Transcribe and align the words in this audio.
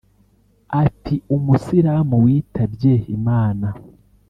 Ati 0.83 1.15
“Umusilamu 1.35 2.15
witwabye 2.25 2.93
Imana 3.17 3.67